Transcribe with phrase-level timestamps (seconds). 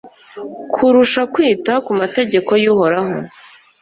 [0.73, 3.13] kurusha kwita ku mategeko y'uhoraho